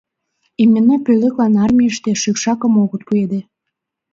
[0.63, 3.39] Именной пӧлеклан армийыште шӱкшакым огыт пуэде.